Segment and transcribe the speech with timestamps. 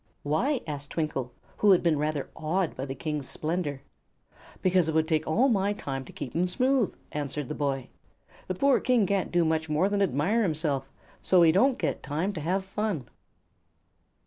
[0.23, 3.83] "Why?" asked Twinkle, who had been rather awed by the King's splendor.
[4.63, 7.87] "Because it would take all my time to keep 'em smooth," answered the boy.
[8.47, 10.89] "The poor King can't do much more than admire himself,
[11.21, 13.09] so he don't get time to have fun."